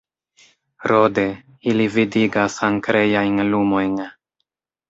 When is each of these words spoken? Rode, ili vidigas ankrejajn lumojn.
Rode, 0.91 1.25
ili 1.73 1.87
vidigas 1.97 2.57
ankrejajn 2.71 3.41
lumojn. 3.55 3.97